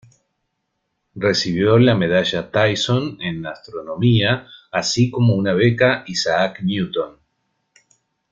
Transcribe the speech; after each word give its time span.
Recibió 1.13 1.77
la 1.77 1.93
Medalla 1.93 2.49
Tyson 2.49 3.19
en 3.21 3.45
astronomía, 3.45 4.47
así 4.71 5.11
como 5.11 5.35
una 5.35 5.53
beca 5.53 6.03
Isaac 6.07 6.61
Newton. 6.63 7.17